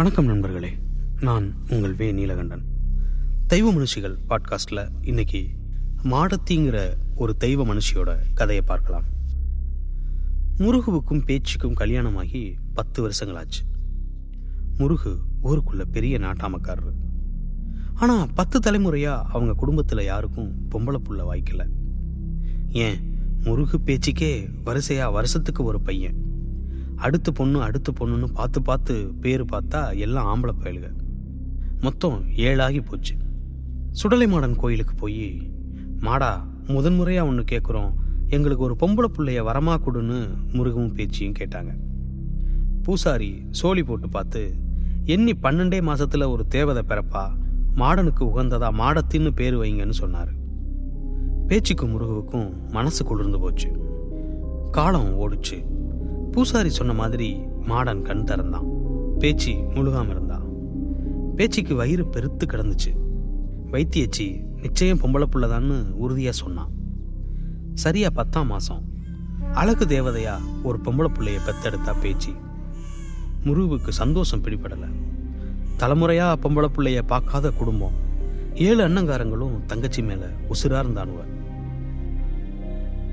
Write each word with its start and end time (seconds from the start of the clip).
வணக்கம் 0.00 0.24
நண்பர்களே. 0.24 0.78
நான் 1.20 1.54
உங்கள் 1.68 1.94
வே. 1.94 2.12
நீலகண்டன். 2.12 2.62
தெய்வ 3.46 3.72
மனுஷிகள் 3.72 4.16
பாட்காஸ்டில் 4.28 4.88
இன்னைக்கு 5.02 5.46
மாடத்திங்கிற 6.04 6.96
ஒரு 7.14 7.36
தெய்வ 7.36 7.64
மனுஷியோட 7.64 8.16
கதையை 8.34 8.64
பார்க்கலாம். 8.64 9.04
முருகுவுக்கும் 10.56 11.24
பேச்சுக்கும் 11.24 11.74
கல்யாணமாகி 11.74 12.54
பத்து 12.74 13.08
வருஷங்களாச்சு. 13.08 13.84
முருகு 14.78 15.18
ஊருக்குள்ள 15.42 15.84
பெரிய 15.92 16.18
நாட்டாமக்காரரு. 16.18 16.92
ஆனால் 17.94 18.28
பத்து 18.34 18.60
தலைமுறையாக 18.60 19.28
அவங்க 19.28 19.52
குடும்பத்தில் 19.52 20.04
யாருக்கும் 20.04 20.68
பொம்பளை 20.70 20.96
புள்ள 21.08 21.22
வாய்க்கல. 21.32 21.68
ஏன்? 22.68 23.18
முருகு 23.44 23.80
பேச்சுக்கே 23.80 24.48
வரிசையாக 24.64 25.10
வருஷத்துக்கு 25.10 25.64
ஒரு 25.64 25.80
பையன். 25.80 26.28
அடுத்த 27.00 27.30
பொண்ணு 27.30 27.62
அடுத்த 27.62 27.92
பொண்ணுன்னு 28.00 28.24
பார்த்து 28.24 28.62
பார்த்து 28.62 29.12
பேர் 29.20 29.44
பார்த்தா 29.44 29.96
எல்லாம் 29.96 30.28
ஆம்பளை 30.28 30.54
பயலுக. 30.60 30.90
மொத்தம் 31.80 32.24
ஏழாகி 32.36 32.80
போச்சு. 32.80 33.14
சுடலை 33.90 34.26
மாடன் 34.26 34.56
கோயிலுக்கு 34.56 34.94
போய் 34.94 35.52
மாடா 36.00 36.44
முதன்முறையாக 36.66 37.28
ஒன்று 37.28 37.44
கேட்குறோம் 37.50 37.92
எங்களுக்கு 38.28 38.64
ஒரு 38.64 38.76
பொம்பளை 38.80 39.12
பிள்ளைய 39.12 39.42
வரமா 39.42 39.76
கொடுன்னு 39.78 40.28
முருகவும் 40.52 40.94
பேச்சியும் 40.94 41.32
கேட்டாங்க. 41.32 41.76
பூசாரி 42.82 43.42
சோழி 43.50 43.82
போட்டு 43.82 44.08
பார்த்து 44.08 44.54
எண்ணி 45.04 45.32
பன்னெண்டே 45.32 45.80
மாசத்துல 45.80 46.30
ஒரு 46.30 46.46
தேவதை 46.46 46.82
பிறப்பா? 46.88 47.24
மாடனுக்கு 47.76 48.20
உகந்ததா 48.20 48.68
மாடத்தின்னு 48.78 49.30
பேர் 49.30 49.56
வைங்கன்னு 49.56 49.90
சொன்னார். 49.90 50.32
பேச்சுக்கும் 51.46 51.90
முருகுவுக்கும் 51.90 52.70
மனசு 52.70 53.04
குளிர்ந்து 53.04 53.40
போச்சு. 53.40 53.70
காலம் 54.70 55.20
ஓடுச்சு. 55.20 55.79
பூசாரி 56.32 56.68
சொன்ன 56.68 56.92
மாதிரி 56.92 57.28
மாடன் 57.68 58.02
கண் 58.02 58.24
திறந்தான். 58.24 58.68
பேச்சு 59.18 59.52
முழுகாம 59.52 60.08
இருந்தான் 60.08 60.46
பேச்சுக்கு 61.36 61.74
வயிறு 61.74 62.06
பெருத்து 62.06 62.46
கிடந்துச்சு. 62.46 62.90
வைத்தியச்சி 63.72 64.26
நிச்சயம் 64.60 64.98
பொம்பளை 64.98 65.26
புள்ளதான்னு 65.32 65.76
உறுதியா 66.02 66.30
சொன்னான் 66.30 66.70
சரியா 67.74 68.08
பத்தாம் 68.14 68.46
மாசம். 68.46 68.82
அழகு 69.52 69.84
தேவதையா 69.84 70.34
ஒரு 70.62 70.78
பொம்பளை 70.84 71.08
பிள்ளைய 71.08 71.38
பெத்தெடுத்தா 71.46 71.94
பேச்சு. 72.02 72.32
முருவுக்கு 73.44 73.92
சந்தோஷம் 73.92 74.42
பிடிபடல. 74.42 74.84
தலைமுறையா 75.78 76.26
பொம்பளை 76.42 76.68
பிள்ளைய 76.76 77.02
பார்க்காத 77.02 77.50
குடும்பம். 77.50 77.96
ஏழு 78.54 78.88
அண்ணங்காரங்களும் 78.88 79.64
தங்கச்சி 79.64 80.02
மேல 80.02 80.26
உசுரா 80.48 80.80
இருந்தானுவ. 80.82 81.20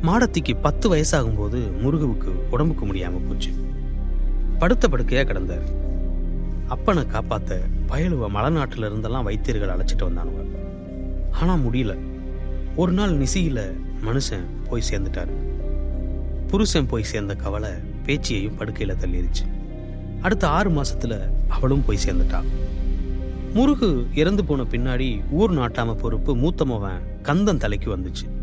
மாடத்திக்கு 0.02 0.62
பத்து 0.62 0.96
வயசாகும்போது 0.96 1.60
முருகுவுக்கு 1.84 2.32
உடம்புக்கு 2.52 2.86
முடியாம 2.86 3.28
போச்சு. 3.28 3.52
படுத்த 4.60 4.88
படுக்கையா 4.88 5.26
கிடந்தார். 5.26 5.62
அப்பனை 6.70 7.06
காப்பாத்த 7.14 7.60
பயலுவ 7.90 8.30
மலைநாட்டுல 8.30 8.90
இருந்தெல்லாம் 8.90 9.24
வைத்தியர்கள் 9.24 9.78
அழைச்சிட்டு 9.78 10.00
வந்தானுவ 10.00 10.46
ஆனா 11.32 11.56
முடியல. 11.56 11.98
ஒரு 12.76 12.92
நாள் 12.92 13.18
நிசியில 13.18 13.74
மனுஷன் 14.06 14.46
போய் 14.70 14.84
சேர்ந்துட்டாரு. 14.92 15.32
புருஷன் 16.48 16.86
போய் 16.86 17.04
சேர்ந்த 17.04 17.36
கவலை 17.36 17.70
பேச்சியையும் 18.06 18.60
படுக்கையில 18.60 18.96
தள்ளிருச்சு. 19.00 19.48
அடுத்த 20.22 20.50
ஆறு 20.50 20.70
மாசத்துல 20.70 21.20
அவளும் 21.48 21.86
போய் 21.86 21.98
சேர்ந்துட்டா. 22.06 22.44
முருகு 23.54 24.08
இறந்து 24.14 24.46
போன 24.46 24.62
பின்னாடி 24.62 25.22
ஊர் 25.32 25.52
நாட்டாம 25.52 25.94
பொறுப்பு 25.94 26.36
மூத்தமவன் 26.36 27.22
கந்தன் 27.22 27.58
தலைக்கு 27.58 27.98
வந்துச்சு. 27.98 28.37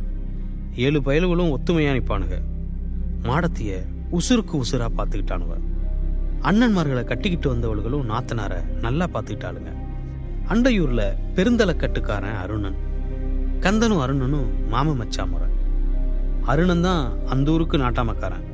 ஏழு 0.77 1.00
பயல்களும் 1.00 1.56
ஒத்துமையா 1.56 1.92
நிப்பானுங்க. 1.92 2.42
மாடத்திய 3.22 3.83
உசுருக்கு 4.12 4.53
உசுரா 4.53 4.88
பார்த்துக்கிட்டானுவ. 4.97 5.53
அண்ணன்மார்களை 6.43 7.04
கட்டிக்கிட்டு 7.04 7.54
வந்தவளுகளும் 7.54 8.09
நாத்தனார 8.09 8.65
நல்லா 8.81 9.06
பார்த்துக்கிட்டாளுங்க. 9.06 9.72
அண்டையூர்ல 10.48 11.16
பெருந்தலை 11.34 11.76
கட்டுக்காரன் 11.76 12.34
அருணன். 12.34 12.76
கந்தனும் 13.60 14.00
அருணனும் 14.00 14.48
மாம 14.72 14.94
மச்சா 14.94 15.28
முறை. 15.28 15.48
அருணன் 16.43 16.81
தான் 16.81 17.27
அந்த 17.27 17.50
ஊருக்கு 17.50 17.78
நாட்டாமக்காரன். 17.78 18.44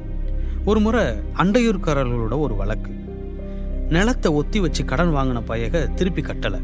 ஒரு 0.65 0.81
முறை 0.81 1.05
அண்டையூர்காரர்களோட 1.37 2.39
ஒரு 2.39 2.55
வழக்கு. 2.55 2.93
நிலத்தை 3.89 4.33
ஒத்தி 4.33 4.61
வச்சு 4.61 4.85
கடன் 4.85 5.15
வாங்கின 5.15 5.43
பையக 5.49 5.95
திருப்பி 5.95 6.23
கட்டல. 6.23 6.63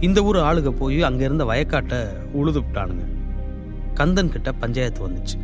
இந்த 0.00 0.22
ஊர் 0.22 0.36
ஆளுக 0.36 0.70
போய் 0.70 1.02
அங்கே 1.02 1.24
இருந்த 1.24 1.44
வயக்காட்டை 1.44 2.06
உழுது 2.32 2.60
விட்டானுங்க. 2.60 3.16
கந்தன் 3.98 4.32
கிட்ட 4.32 4.52
பஞ்சாயத்து 4.52 5.08
வந்துச்சு. 5.08 5.36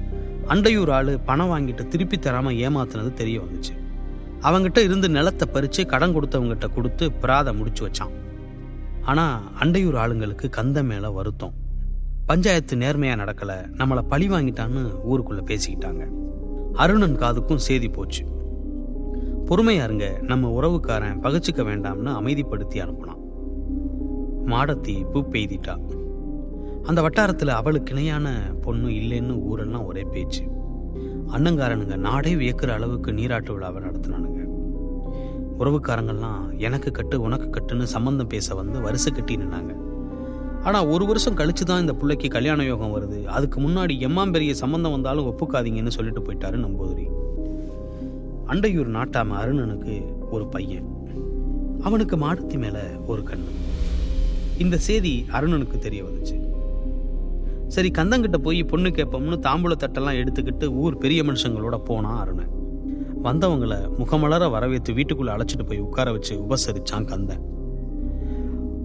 அண்டையூர் 0.48 0.90
ஆளு 0.90 1.18
பணம் 1.18 1.50
வாங்கிட்டு 1.50 1.88
திருப்பி 1.88 2.16
தராம 2.16 2.50
ஏமாத்துனது 2.64 3.12
தெரிய 3.12 3.40
வந்துச்சு. 3.40 3.72
அவங்கிட்ட 4.40 4.78
இருந்து 4.78 5.08
நிலத்தை 5.08 5.48
பறிச்சு 5.52 5.86
கடன் 5.86 6.14
கொடுத்தவங்கிட்ட 6.16 6.72
கொடுத்து 6.74 7.12
பிராத 7.12 7.52
முடிச்சு 7.52 7.88
வச்சான். 7.88 8.12
ஆனா 9.02 9.42
அண்டையூர் 9.60 9.96
ஆளுங்களுக்கு 9.96 10.48
கந்த 10.48 10.82
மேல 10.82 11.10
வருத்தம். 11.10 11.52
பஞ்சாயத்து 12.26 12.76
நேர்மையா 12.76 13.16
நடக்கல 13.22 13.52
நம்மளை 13.72 14.02
பழி 14.02 14.28
வாங்கிட்டான்னு 14.28 14.82
ஊருக்குள்ள 15.10 15.40
பேசிக்கிட்டாங்க. 15.42 16.02
அருணன் 16.72 17.18
காதுக்கும் 17.18 17.64
சேதி 17.68 17.88
போச்சு. 17.88 18.24
பொறுமையா 19.44 19.84
இருங்க 19.84 20.18
நம்ம 20.22 20.60
உறவுக்காரன் 20.60 21.20
பகச்சுக்க 21.20 21.60
வேண்டாம்னு 21.70 22.12
அமைதிப்படுத்தி 22.20 22.74
அனுப்புனான். 22.74 23.22
மாடத்தி 24.46 25.10
பூ 25.10 25.20
பெய்திட்டா. 25.20 26.03
அந்த 26.86 27.02
வட்டாரத்தில் 27.02 27.48
அவளுக்கு 27.48 27.92
இணையான 27.94 28.52
பொண்ணு 28.60 28.88
இல்லைன்னு 28.88 29.42
ஊரெல்லாம் 29.42 29.84
ஒரே 29.84 30.02
பேச்சு. 30.02 30.42
அண்ணங்காரனுங்க 31.32 31.96
நாடே 31.96 32.34
வியக்கிற 32.34 32.68
அளவுக்கு 32.68 33.12
நீராட்டு 33.12 33.52
விழாவை 33.52 33.82
நடத்தினானுங்க. 33.82 34.40
உறவுக்காரங்கள்லாம் 35.58 36.58
எனக்கு 36.58 36.90
கட்டு 36.90 37.20
உனக்கு 37.20 37.48
கட்டுன்னு 37.50 37.82
சம்மந்தம் 37.82 38.26
பேச 38.26 38.54
வந்து 38.54 38.80
வரிசை 38.80 39.12
கட்டி 39.12 39.36
நின்னாங்க. 39.36 39.76
ஆனால் 40.62 40.86
ஒரு 40.86 41.06
வருஷம் 41.06 41.36
கழிச்சு 41.36 41.64
தான் 41.64 41.80
இந்த 41.80 41.92
பிள்ளைக்கு 41.92 42.28
கல்யாண 42.28 42.64
யோகம் 42.64 42.94
வருது. 42.96 43.24
அதுக்கு 43.24 43.60
முன்னாடி 43.60 44.00
எம்மாம் 44.00 44.32
பெரிய 44.32 44.54
சம்மந்தம் 44.54 44.92
வந்தாலும் 44.92 45.26
ஒப்புக்காதீங்கன்னு 45.26 45.88
சொல்லிட்டு 45.88 46.22
போயிட்டாரு 46.22 46.56
நம்பூதிரி. 46.66 47.06
அண்டையூர் 48.46 48.90
நாட்டாம 48.96 49.36
அருணனுக்கு 49.42 50.06
ஒரு 50.30 50.46
பையன். 50.46 50.88
அவனுக்கு 51.82 52.16
மாடத்தி 52.16 52.58
மேலே 52.58 52.80
ஒரு 53.06 53.22
கண்ணு. 53.22 53.52
இந்த 54.58 54.76
செய்தி 54.76 55.26
அருணனுக்கு 55.32 55.78
தெரிய 55.78 56.04
வந்துச்சு. 56.04 56.43
சரி 57.68 57.90
கந்தங்கிட்ட 57.98 58.36
போய் 58.36 58.64
பொண்ணு 58.64 58.88
கேட்போம்னு 58.88 59.38
தாம்பூல 59.42 59.72
தட்டெல்லாம் 59.78 60.18
எடுத்துக்கிட்டு 60.20 60.74
ஊர் 60.74 60.98
பெரிய 60.98 61.22
மனுஷங்களோட 61.22 61.76
போனான் 61.84 62.18
அருணன். 62.18 62.52
வந்தவங்கள 63.22 63.88
முகமலர 63.98 64.50
வரவேற்று 64.50 64.94
வீட்டுக்குள்ள 64.94 65.30
அழைச்சிட்டு 65.34 65.66
போய் 65.66 65.78
உட்கார 65.78 66.12
வச்சு 66.12 66.44
உபசரிச்சான் 66.44 67.04
கந்தன். 67.04 67.42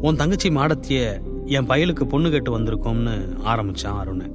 உன் 0.01 0.15
தங்கச்சி 0.15 0.49
மாடத்திய 0.49 1.21
என் 1.45 1.67
பயலுக்கு 1.67 2.03
பொண்ணு 2.03 2.29
கேட்டு 2.29 2.59
வந்திருக்கோம்னு 2.59 3.35
ஆரம்பிச்சான் 3.45 3.97
அருணன். 3.97 4.33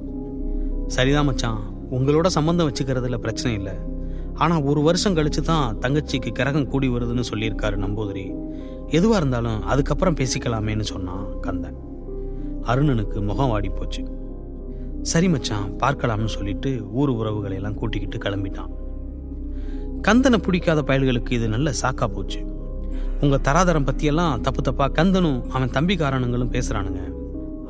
சரிதான் 0.87 1.25
மச்சான் 1.25 1.59
உங்களோட 1.91 2.25
சம்பந்தம் 2.25 2.71
வச்சுக்கிறதுல 2.71 3.17
பிரச்சனை 3.17 3.57
இல்லை. 3.57 3.73
ஆனா 4.33 4.61
ஒரு 4.61 4.81
வருஷம் 4.81 5.15
கழிச்சு 5.15 5.41
தான் 5.43 5.77
தங்கச்சிக்கு 5.79 6.31
கிரகம் 6.31 6.67
கூடி 6.67 6.89
வருதுன்னு 6.89 7.23
சொல்லியிருக்காரு 7.33 7.75
நம்பூதிரி. 7.75 8.35
எதுவா 8.87 9.15
இருந்தாலும் 9.15 9.63
அதுக்கப்புறம் 9.63 10.15
பேசிக்கலாமேன்னு 10.15 10.81
சொன்னான் 10.81 11.39
கந்தன். 11.39 11.77
அருணனுக்கு 12.61 13.21
முகம் 13.21 13.49
வாடி 13.49 13.69
போச்சு. 13.69 14.23
சரி 15.05 15.29
மச்சான் 15.29 15.71
பார்க்கலாம்னு 15.71 16.25
சொல்லிட்டு 16.25 16.91
ஊர் 16.91 17.09
உறவுகளை 17.09 17.57
எல்லாம் 17.57 17.73
கூட்டிக்கிட்டு 17.73 18.29
கிளம்பிட்டான். 18.29 18.69
கந்தனை 20.01 20.37
பிடிக்காத 20.37 20.81
பயல்களுக்கு 20.81 21.31
இது 21.31 21.49
நல்ல 21.49 21.71
சாக்கா 21.81 22.07
போச்சு. 22.07 22.45
உங்க 23.21 23.39
தராதரம் 23.43 23.87
பத்தியெல்லாம் 23.87 24.41
தப்பு 24.41 24.61
தப்பா 24.61 24.87
கந்தனும் 24.87 25.47
அவன் 25.47 25.69
தம்பிக்காரனுங்களும் 25.69 26.51
பேசுறானுங்க. 26.51 27.11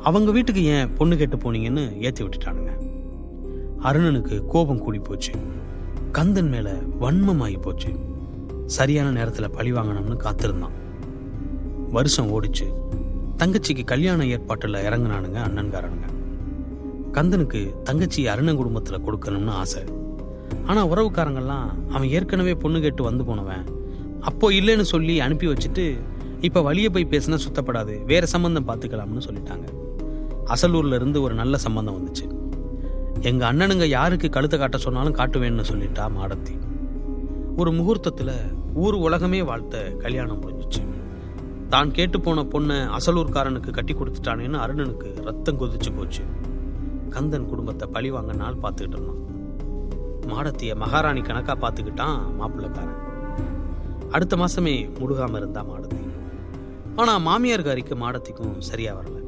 அவங்க 0.02 0.30
வீட்டுக்கு 0.30 0.64
ஏன் 0.64 0.92
பொண்ணு 0.92 1.16
கேட்டு 1.16 1.36
போனீங்கன்னு 1.36 2.00
ஏத்தி 2.00 2.24
விட்டுட்டானுங்க. 2.24 2.70
அருணனுக்கு 3.82 4.46
கோபம் 4.46 4.78
கூடி 4.78 4.98
போச்சு. 4.98 5.32
கந்தன் 6.12 6.48
மேல 6.48 6.72
வன்மமாகி 7.00 7.60
போச்சு. 7.60 7.88
சரியான 8.66 9.24
நேரத்துல 9.24 9.48
பழி 9.48 9.72
வாங்கணும்னு 9.72 10.16
காத்திருந்தான். 10.16 10.72
வருஷம் 11.90 12.30
ஓடிச்சு. 12.30 12.72
தங்கச்சிக்கு 13.36 13.84
கல்யாண 13.84 14.26
ஏற்பாட்டில் 14.26 14.72
இறங்குனானுங்க 14.72 15.38
அண்ணன்காரனுங்க. 15.48 16.15
கந்தனுக்கு 17.16 17.60
தங்கச்சி 17.88 18.20
அருணன் 18.30 18.58
குடும்பத்தில் 18.60 19.04
கொடுக்கணும்னு 19.04 19.52
ஆசை. 19.60 19.82
ஆனால் 20.70 20.88
உறவுக்காரங்கள்லாம் 20.90 21.68
அவன் 21.92 22.08
ஏற்கனவே 22.16 22.54
பொண்ணு 22.62 22.78
கேட்டு 22.84 23.02
வந்து 23.08 23.24
போனவன். 23.28 23.64
அப்போ 24.28 24.46
இல்லைன்னு 24.58 24.84
சொல்லி 24.92 25.14
அனுப்பி 25.26 25.46
வச்சுட்டு 25.50 25.84
இப்போ 26.46 26.60
வழியை 26.66 26.88
போய் 26.94 27.12
பேசினா 27.12 27.36
சுத்தப்படாது 27.44 27.94
வேற 28.10 28.24
சம்பந்தம் 28.32 28.66
பார்த்துக்கலாம்னு 28.70 29.26
சொல்லிட்டாங்க. 29.28 29.66
அசலூர்ல 30.54 30.98
இருந்து 31.00 31.18
ஒரு 31.26 31.34
நல்ல 31.42 31.56
சம்பந்தம் 31.66 31.96
வந்துச்சு. 31.98 32.26
எங்க 33.30 33.42
அண்ணனுங்க 33.50 33.86
யாருக்கு 33.96 34.28
கழுத்தை 34.36 34.58
காட்ட 34.58 34.78
சொன்னாலும் 34.86 35.16
காட்டுவேன்னு 35.20 35.66
சொல்லிட்டா 35.70 36.06
மாடத்தி. 36.16 36.56
ஒரு 37.60 37.70
முகூர்த்தத்துல 37.78 38.30
ஊர் 38.84 38.96
உலகமே 39.06 39.40
வாழ்த்த 39.50 39.76
கல்யாணம் 40.04 40.42
முடிஞ்சிச்சு. 40.42 40.82
தான் 41.74 41.94
கேட்டு 41.98 42.18
போன 42.26 42.44
பொண்ணை 42.54 42.76
அசலூர்காரனுக்கு 42.98 43.70
கட்டி 43.78 43.94
கொடுத்துட்டானேன்னு 43.94 44.60
அருணனுக்கு 44.64 45.08
ரத்தம் 45.28 45.60
கொதிச்சு 45.62 45.92
போச்சு. 45.98 46.24
கந்தன் 47.08 47.46
குடும்பத்தை 47.46 47.88
பழி 47.92 48.10
வாங்க 48.10 48.32
நாள் 48.32 48.62
பார்த்துக்கிட்டு 48.62 48.96
இருந்தான். 48.98 49.22
மாடத்திய 50.30 50.74
மகாராணி 50.76 51.20
கணக்காக 51.20 51.56
பார்த்துக்கிட்டான் 51.64 52.18
மாப்பிள்ளைக்காரன். 52.40 53.02
அடுத்த 54.10 54.36
மாதமே 54.36 54.74
முழுகாம 54.98 55.36
இருந்தா 55.36 55.64
மாடத்தி. 55.64 56.00
ஆனால் 56.96 57.22
மாமியார்காரிக்கு 57.22 57.94
மாடத்திக்கும் 58.02 58.58
சரியாக 58.58 58.98
வரல. 58.98 59.18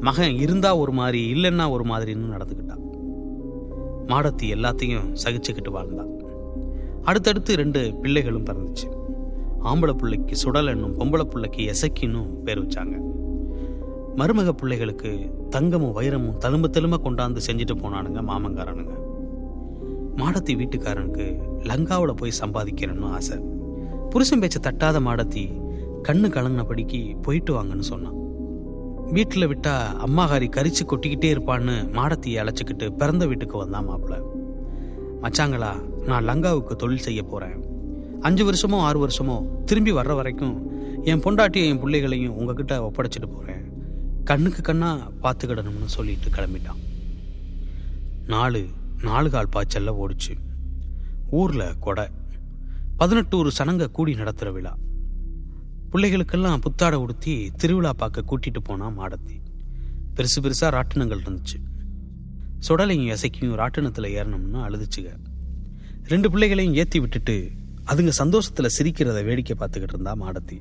மகன் 0.00 0.34
இருந்தா 0.34 0.76
ஒரு 0.76 0.92
மாதிரி 0.92 1.20
இல்லைன்னா 1.34 1.70
ஒரு 1.70 1.84
மாதிரின்னு 1.84 2.34
நடந்துக்கிட்டான் 2.34 2.82
மாடத்தி 4.06 4.46
எல்லாத்தையும் 4.54 5.06
சகிச்சுக்கிட்டு 5.24 5.70
வாழ்ந்தான் 5.70 6.10
அடுத்தடுத்து 7.04 7.56
ரெண்டு 7.56 7.80
பிள்ளைகளும் 8.02 8.44
பிறந்துச்சு. 8.44 8.88
ஆம்பளை 9.64 9.94
பிள்ளைக்கு 9.94 10.36
சுடல் 10.36 10.66
என்னும் 10.66 10.96
பொம்பளை 10.98 11.24
பிள்ளைக்கு 11.24 11.62
எசக்கின்னும் 11.72 12.30
பேர் 12.44 12.60
வச்சாங்க. 12.62 12.94
மருமக 14.16 14.48
பிள்ளைகளுக்கு 14.48 15.10
தங்கமும் 15.50 15.96
வைரமும் 15.96 16.38
தழும்ப 16.38 16.66
தெலும்ப 16.74 16.96
கொண்டாந்து 17.04 17.40
செஞ்சுட்டு 17.46 17.74
போனானுங்க 17.74 18.20
மாமங்காரனுங்க. 18.30 18.94
மாடத்தி 20.16 20.52
வீட்டுக்காரனுக்கு 20.60 21.26
லங்காவில் 21.62 22.12
போய் 22.12 22.32
சம்பாதிக்கிறேன்னு 22.40 23.10
ஆசை. 23.10 23.36
புருஷன் 24.10 24.40
பேச்ச 24.40 24.58
தட்டாத 24.62 25.00
மாடத்தி 25.00 25.44
கண்ணு 26.08 26.28
கலங்கினபடிக்கு 26.28 27.00
போயிட்டு 27.22 27.52
வாங்கன்னு 27.54 27.88
சொன்னான். 27.92 28.18
வீட்டில் 29.12 29.46
விட்டா 29.46 29.74
அம்மாகாரி 30.06 30.48
கரிச்சு 30.56 30.84
கொட்டிக்கிட்டே 30.86 31.30
இருப்பான்னு 31.34 31.76
மாடத்தியை 31.98 32.38
அழைச்சிக்கிட்டு 32.42 32.96
பிறந்த 32.96 33.26
வீட்டுக்கு 33.26 33.58
வந்தான் 33.58 33.88
மாப்பிள்ள. 33.88 34.18
மச்சாங்களா 35.22 35.72
நான் 36.06 36.28
லங்காவுக்கு 36.28 36.76
தொழில் 36.76 37.06
செய்ய 37.08 37.22
போறேன். 37.22 37.56
அஞ்சு 38.20 38.42
வருஷமோ 38.50 38.78
ஆறு 38.88 38.98
வருஷமோ 39.06 39.36
திரும்பி 39.64 39.92
வர்ற 39.92 40.14
வரைக்கும் 40.14 40.56
என் 41.02 41.20
பொண்டாட்டியும் 41.20 41.68
என் 41.68 41.80
பிள்ளைகளையும் 41.80 42.36
உங்ககிட்ட 42.36 42.74
ஒப்படைச்சிட்டு 42.88 43.30
போறேன். 43.36 43.61
கண்ணுக்கு 44.24 44.62
கண்ணா 44.62 45.10
பார்த்துக்கிடணும்னு 45.22 45.84
சொல்லிட்டு 45.84 46.28
கிளம்பிட்டான். 46.28 46.80
நாலு 48.26 48.68
நாலு 49.02 49.30
கால் 49.30 49.48
பாய்ச்சல்ல 49.52 49.94
ஓடிச்சு. 50.02 50.36
ஊர்ல 51.30 51.74
கொடை. 51.80 52.08
பதினெட்டு 52.96 53.36
ஒரு 53.36 53.50
சனங்க 53.58 53.90
கூடி 53.90 54.14
நடத்துற 54.14 54.52
விழா. 54.52 54.76
பிள்ளைகளுக்கெல்லாம் 55.92 56.56
புத்தாடை 56.56 56.98
உடுத்தி 56.98 57.50
திருவிழா 57.56 57.92
பார்க்க 57.92 58.24
கூட்டிட்டு 58.26 58.58
போனா 58.62 58.88
மாடத்தி. 58.88 59.40
பெருசு 60.16 60.40
பெருசா 60.40 60.70
ராட்டினங்கள் 60.70 61.20
இருந்துச்சு. 61.20 61.58
சுடலையும் 62.68 63.16
இசைக்கும் 63.16 63.56
ராட்டினத்துல 63.56 64.08
ஏறணும்னு 64.08 64.54
அழுதுச்சுங்க 64.54 65.16
ரெண்டு 66.06 66.30
பிள்ளைகளையும் 66.30 66.74
ஏத்தி 66.74 67.00
விட்டுட்டு 67.00 67.50
அதுங்க 67.86 68.10
சந்தோஷத்துல 68.18 68.68
சிரிக்கிறத 68.78 69.24
வேடிக்கை 69.24 69.56
பார்த்துக்கிட்டு 69.58 69.82
இருந்தா 69.82 70.14
மாடத்தி. 70.14 70.60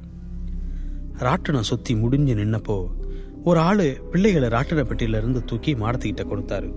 ராட்டினம் 1.19 1.59
சுத்தி 1.59 1.95
முடிஞ்சு 1.95 2.35
நின்னப்போ 2.35 3.00
ஒரு 3.43 3.59
ஆளு 3.59 4.07
பிள்ளைகளை 4.11 4.47
ராட்டினப்பட்டியில 4.47 5.17
இருந்து 5.17 5.45
தூக்கி 5.45 5.73
மாடத்துக்கிட்ட 5.73 6.23
கொடுத்தாரு. 6.23 6.73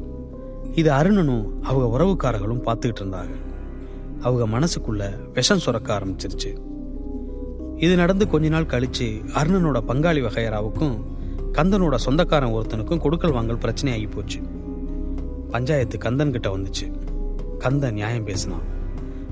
இது 0.75 0.91
அருணனும் 0.93 1.45
அவங்க 1.63 1.99
உறவுக்காரர்களும் 1.99 2.65
பார்த்துக்கிட்டு 2.65 3.03
இருந்தாங்க. 3.03 3.35
அவங்க 4.21 4.59
மனசுக்குள்ள 4.59 5.33
விஷம் 5.33 5.59
சுரக்க 5.59 5.99
ஆரம்பிச்சிருச்சு. 5.99 6.57
இது 7.77 7.97
நடந்து 7.97 8.29
கொஞ்ச 8.29 8.49
நாள் 8.49 8.65
கழிச்சு 8.65 9.09
அருணனோட 9.35 9.81
பங்காளி 9.89 10.23
வகையராவுக்கும் 10.23 11.01
கந்தனோட 11.53 11.95
சொந்தக்காரன் 11.95 12.53
ஒருத்தனுக்கும் 12.53 13.01
கொடுக்கல் 13.01 13.33
வாங்கல் 13.33 13.59
பிரச்சனை 13.59 13.93
ஆகி 13.93 14.07
போச்சு. 14.07 14.41
பஞ்சாயத்து 15.51 15.99
கந்தன் 15.99 16.31
கிட்ட 16.31 16.57
வந்துச்சு. 16.57 16.93
கந்தன் 17.59 17.93
நியாயம் 17.93 18.25
பேசினான். 18.25 18.73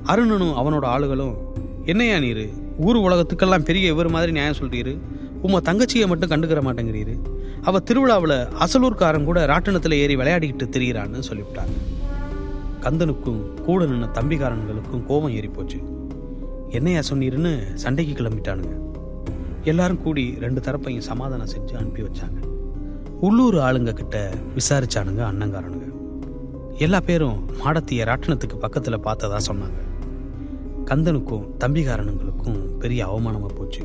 அருணனும் 0.03 0.55
அவனோட 0.55 0.85
ஆளுகளும் 0.85 1.35
என்னையா 1.85 2.19
நீரு? 2.19 2.49
ஊர் 2.77 2.97
உலகத்துக்கெல்லாம் 2.97 3.63
பெரிய 3.63 3.91
இவர் 3.91 4.09
மாதிரி 4.09 4.31
நியாயம் 4.31 4.55
சொல்றீரு? 4.59 4.99
உமா 5.45 5.59
தங்கச்சியை 5.69 6.05
மட்டும் 6.11 6.31
கண்டுக்கிற 6.33 6.59
மாட்டேங்கிறீரு. 6.67 7.13
அவ 7.61 7.79
திருவிழாவில் 7.79 8.37
அசலூர்காரன் 8.65 9.27
கூட 9.29 9.39
ராட்டினத்தில் 9.45 9.99
ஏறி 10.03 10.15
விளையாடிக்கிட்டு 10.15 10.65
திரியிறான்னு 10.75 11.27
சொல்லிவிட்டாங்க. 11.29 11.75
கந்தனுக்கும் 12.85 13.41
கூட 13.65 13.85
நின்ன 13.85 14.07
தம்பிக்காரன்களுக்கும் 14.17 15.05
கோபம் 15.09 15.35
ஏறி 15.37 15.47
போச்சு 15.47 15.79
என்னையா 16.77 17.01
சொன்னீருன்னு 17.09 17.51
சண்டைக்கு 17.83 18.13
கிளம்பிட்டானுங்க. 18.19 18.73
எல்லாரும் 19.71 20.01
கூடி 20.01 20.23
ரெண்டு 20.39 20.61
தரப்பையும் 20.61 21.07
சமாதானம் 21.09 21.51
செஞ்சு 21.53 21.75
அனுப்பி 21.81 22.01
வச்சாங்க. 22.01 22.39
உள்ளூர் 23.27 23.57
ஆளுங்க 23.67 23.91
கிட்ட 23.93 24.17
விசாரிச்சானுங்க 24.57 25.21
அண்ணங்காரனுங்க. 25.31 25.87
எல்லா 26.85 26.99
பேரும் 27.09 27.37
மாடத்திய 27.63 28.07
ராட்டினத்துக்கு 28.09 28.57
பக்கத்தில் 28.65 29.05
பார்த்ததா 29.07 29.39
சொன்னாங்க. 29.49 29.79
கந்தனுக்கும் 30.89 31.45
தம்பிகாரனுங்களுக்கும் 31.59 32.61
பெரிய 32.81 33.01
அவமானமாக 33.07 33.53
போச்சு. 33.59 33.83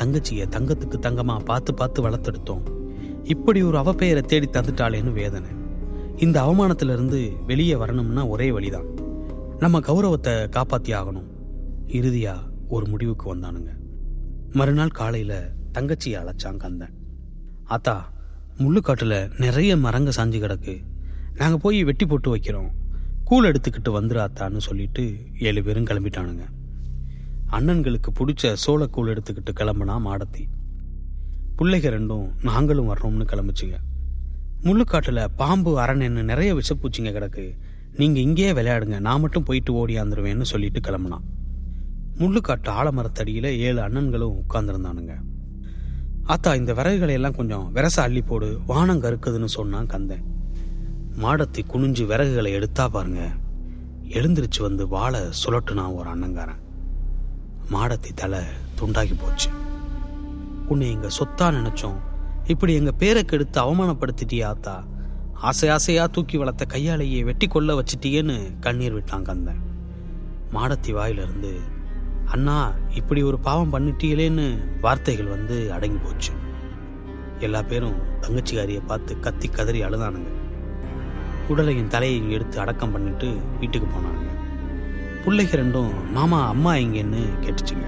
தங்கச்சியை 0.00 0.46
தங்கத்துக்கு 0.48 0.96
தங்கமா 1.02 1.44
பார்த்து 1.44 1.74
பார்த்து 1.74 2.08
வளர்த்தெடுத்தோம். 2.08 2.62
இப்படி 3.22 3.62
ஒரு 3.62 3.78
அவப்பெயரை 3.78 4.20
தேடி 4.20 4.48
தந்துட்டாளேன்னு 4.52 5.12
வேதனை. 5.12 5.50
இந்த 6.16 6.42
அவமானத்திலிருந்து 6.42 7.44
வெளியே 7.44 7.76
வரணும்னா 7.76 8.26
ஒரே 8.26 8.50
வழிதான். 8.50 8.88
நம்ம 9.58 9.80
கௌரவத்தை 9.80 10.32
காப்பாத்தி 10.32 10.92
ஆகணும். 11.00 11.28
இறுதியா 11.86 12.36
ஒரு 12.68 12.86
முடிவுக்கு 12.88 13.34
வந்தானுங்க. 13.34 13.68
மறுநாள் 14.50 14.88
காலையில 14.88 15.52
தங்கச்சியை 15.78 16.16
அழைச்சான் 16.22 16.56
கந்தன். 16.56 16.94
ஆத்தா 17.64 18.12
முள்ளுக்காட்டுல 18.58 19.30
நிறைய 19.38 19.76
மரங்க 19.76 20.10
சாஞ்சு 20.16 20.40
கிடக்கு. 20.40 20.82
நாங்கள் 21.34 21.60
போய் 21.62 21.84
வெட்டி 21.84 22.06
போட்டு 22.06 22.36
வைக்கிறோம். 22.36 22.70
கூழ் 23.24 23.46
எடுத்துக்கிட்டு 23.46 23.88
வந்துராத்தான்னு 23.88 24.56
சொல்லிட்டு 24.56 25.16
ஏழு 25.40 25.62
பேரும் 25.62 25.84
கிளம்பிட்டானுங்க. 25.84 26.42
அண்ணன்களுக்கு 27.52 28.10
பிடிச்ச 28.18 28.56
சோளக்கூழ் 28.66 29.10
எடுத்துக்கிட்டு 29.12 29.52
கிளம்புனா 29.54 29.96
மாடத்தி. 30.06 30.42
பிள்ளைக 31.58 31.88
ரெண்டும் 31.96 32.26
நாங்களும் 32.42 32.88
வர்றோம்னு 32.94 33.26
கிளம்பிச்சுங்க. 33.32 33.76
முள்ளுக்காட்டுல 34.62 35.26
பாம்பு 35.36 35.80
அரண்னு 35.80 36.22
நிறைய 36.22 36.54
விஷப்பூச்சிங்க 36.54 37.10
கிடக்கு. 37.12 37.56
நீங்க 37.92 38.20
இங்கேயே 38.20 38.52
விளையாடுங்க 38.52 39.00
நான் 39.00 39.20
மட்டும் 39.20 39.42
போயிட்டு 39.42 39.86
ஓடியாந்துருவேன்னு 39.86 40.42
சொல்லிட்டு 40.42 40.80
கிளம்புனான் 40.80 41.26
முள்ளுக்காட்டு 42.18 42.70
ஆலமரத்தடியில 42.80 43.44
ஏழு 43.58 43.80
அண்ணன்களும் 43.80 44.38
உட்கார்ந்துருந்தானுங்க. 44.40 45.14
ஆத்தா 46.24 46.54
இந்த 46.54 46.72
விறகுகளை 46.72 47.10
எல்லாம் 47.10 47.36
கொஞ்சம் 47.36 47.74
விரச 47.74 47.96
அள்ளி 47.96 48.22
போடு 48.22 48.60
வானம் 48.66 49.02
கருக்குதுன்னு 49.02 49.44
சொன்னான் 49.44 49.86
கந்தன் 49.86 50.26
மாடத்தி 51.22 51.62
குனிஞ்சு 51.72 52.04
விறகுகளை 52.06 52.50
எடுத்தா 52.50 52.88
பாருங்க. 52.88 53.22
எழுந்திருச்சு 54.08 54.60
வந்து 54.60 54.88
வாழை 54.88 55.20
சுழட்டுனான் 55.40 55.94
ஒரு 55.94 56.08
அண்ணங்காரன் 56.10 56.60
மாடத்தி 57.72 58.12
தலை 58.14 58.38
துண்டாகி 58.80 59.14
போச்சு. 59.20 59.50
உன்னை 60.66 60.90
எங்க 60.90 61.08
சொத்தா 61.18 61.46
நினைச்சோம். 61.56 61.98
இப்படி 62.44 62.74
எங்க 62.74 62.92
பேரை 62.92 63.24
கெடுத்து 63.24 63.60
அவமானப்படுத்திட்டியா 63.60 64.44
ஆத்தா. 64.44 64.84
ஆசை 65.34 65.68
ஆசையா 65.68 66.06
தூக்கி 66.06 66.36
வளர்த்த 66.36 66.64
கையாலேயே 66.64 67.24
வெட்டி 67.24 67.46
கொள்ள 67.46 67.80
வச்சிட்டியேன்னு 67.80 68.58
கண்ணீர் 68.60 68.92
விட்டான் 68.92 69.22
கந்தன். 69.22 69.60
மாடத்தி 70.52 70.92
வாயிலிருந்து 70.92 71.60
அண்ணா 72.24 72.72
இப்படி 72.94 73.22
ஒரு 73.22 73.38
பாவம் 73.38 73.72
பண்ணிட்டீங்களேன்னு 73.72 74.58
வார்த்தைகள் 74.80 75.26
வந்து 75.26 75.72
அடங்கி 75.72 75.96
போச்சு. 75.96 76.32
எல்லா 77.38 77.62
பேரும் 77.62 77.94
தங்கச்சிக்காரியை 78.20 78.86
பார்த்து 78.86 79.20
கத்தி 79.20 79.48
கதறி 79.48 79.82
அழுதானுங்க. 79.82 80.30
உடலையும் 81.48 81.88
தலையையும் 81.88 82.30
எடுத்து 82.30 82.58
அடக்கம் 82.58 82.92
பண்ணிட்டு 82.92 83.36
வீட்டுக்கு 83.60 83.88
போனானுங்க. 83.88 84.39
பிள்ளைங்க 85.26 85.54
ரெண்டும் 85.54 86.10
மாமா 86.12 86.48
அம்மா 86.48 86.74
எங்கன்னு 86.74 87.24
கேட்டுச்சுங்க. 87.40 87.86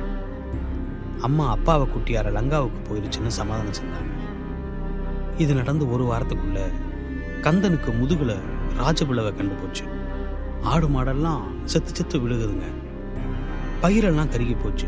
அம்மா 1.20 1.48
அப்பாவை 1.48 1.86
குட்டியார 1.86 2.30
லங்காவுக்கு 2.30 2.80
போயிருச்சுன்னு 2.88 3.26
சமாதானம் 3.26 3.72
செஞ்சாங்க. 3.72 4.10
இது 5.38 5.54
நடந்து 5.54 5.90
ஒரு 5.90 6.04
வாரத்துக்குள்ள 6.04 6.60
கந்தனுக்கு 7.40 7.90
முதுகுல 8.00 8.36
ராஜபிளவை 8.78 9.36
கண்டு 9.36 9.54
போச்சு. 9.54 9.84
ஆடு 10.62 10.88
மாடெல்லாம் 10.88 11.40
செத்து 11.64 11.94
செத்து 11.94 12.18
விழுகுதுங்க. 12.18 12.62
பயிரெல்லாம் 13.82 14.28
கருகி 14.28 14.56
போச்சு. 14.62 14.86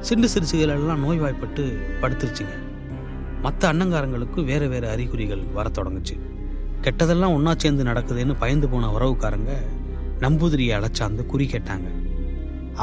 சிண்டு 0.00 0.28
சிறுசுகளெல்லாம் 0.34 0.98
நோய்வாய்ப்பட்டு 0.98 1.86
படுத்துருச்சுங்க. 2.00 2.54
மற்ற 3.42 3.72
அண்ணங்காரங்களுக்கு 3.72 4.44
வேற 4.44 4.66
வேற 4.66 4.90
அறிகுறிகள் 4.90 5.42
வரத் 5.54 5.78
தொடங்குச்சு. 5.78 6.20
கெட்டதெல்லாம் 6.82 7.34
ஒன்றா 7.34 7.54
சேர்ந்து 7.56 7.84
நடக்குதுன்னு 7.84 8.34
பயந்து 8.38 8.68
போன 8.68 8.98
உறவுக்காரங்க 8.98 9.52
நம்பூதிரியை 10.24 10.72
அழைச்சாந்து 10.78 11.22
குறி 11.32 11.46
கேட்டாங்க. 11.52 11.88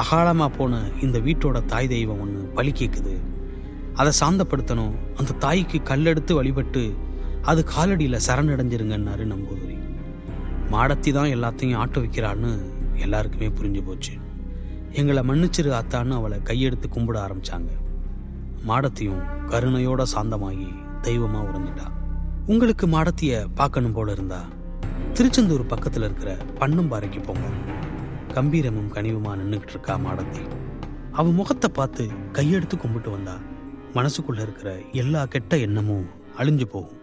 அகாலமாக 0.01 0.51
போன 0.57 0.79
இந்த 1.01 1.17
வீட்டோட 1.19 1.57
தாய் 1.65 1.91
தெய்வம் 1.93 2.21
ஒன்று 2.23 2.41
பலி 2.57 2.71
கேட்குது 2.79 3.13
அதை 3.93 4.11
சாந்தப்படுத்தணும். 4.21 4.95
அந்த 5.17 5.37
தாய்க்கு 5.45 5.77
கல்லெடுத்து 5.89 6.33
வழிபட்டு 6.33 6.83
அது 7.41 7.61
காலடியில் 7.75 8.25
சரணடைஞ்சிருங்கன்னாரு 8.27 9.23
நம்பூதிரி. 9.33 9.75
மாடத்தி 10.73 11.11
தான் 11.17 11.33
எல்லாத்தையும் 11.35 11.79
ஆட்ட 11.83 11.99
வைக்கிறான்னு 11.99 12.51
எல்லாருக்குமே 13.05 13.47
புரிஞ்சு 13.59 13.81
போச்சு. 13.85 14.13
எங்களை 14.91 15.21
மன்னிச்சிரு 15.29 15.71
ஆத்தான்னு 15.79 16.17
அவளை 16.19 16.37
கையெடுத்து 16.49 16.87
கும்பிட 16.95 17.17
ஆரம்பிச்சாங்க. 17.25 17.71
மாடத்தியும் 18.67 19.23
கருணையோட 19.51 20.03
சாந்தமாகி 20.13 20.69
தெய்வமாக 21.01 21.47
உறைஞ்சிட்டா 21.49 21.87
உங்களுக்கு 22.45 22.85
மாடத்தியை 22.87 23.39
பார்க்கணும் 23.59 23.95
போல 23.97 24.11
இருந்தா. 24.11 24.39
திருச்செந்தூர் 25.13 25.65
பக்கத்துல 25.65 26.07
இருக்கிற 26.09 26.37
பன்னம்பாறைக்கு 26.59 27.23
போங்க. 27.23 27.47
கம்பீரமும் 28.33 28.93
கனிவுமா 28.93 29.31
நின்றுகிட்டு 29.35 29.69
இருக்கா 29.69 29.95
மாடத்தி 29.97 30.43
அவ 31.11 31.31
முகத்தை 31.31 31.69
பார்த்து 31.73 32.09
கையெடுத்து 32.33 32.77
கும்பிட்டு 32.77 33.11
வந்தா. 33.11 33.35
மனசுக்குள்ள 33.93 34.41
இருக்கிற 34.41 34.77
எல்லா 34.91 35.25
கெட்ட 35.25 35.57
எண்ணமும் 35.57 36.05
அழிஞ்சு 36.37 36.65
போகும். 36.65 36.98